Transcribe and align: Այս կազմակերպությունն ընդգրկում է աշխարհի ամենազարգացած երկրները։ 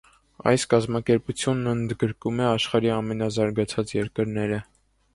Այս 0.51 0.63
կազմակերպությունն 0.71 1.71
ընդգրկում 1.73 2.43
է 2.47 2.49
աշխարհի 2.55 2.93
ամենազարգացած 2.97 3.99
երկրները։ 4.01 4.65